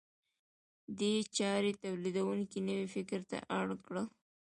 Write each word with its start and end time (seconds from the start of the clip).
دې 0.99 1.13
چارې 1.37 1.71
تولیدونکي 1.83 2.59
نوي 2.69 2.87
فکر 2.95 3.19
ته 3.29 3.37
اړ 3.59 3.67
کړل. 3.85 4.05